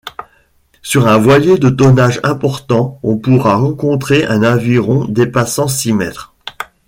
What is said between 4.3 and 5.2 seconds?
aviron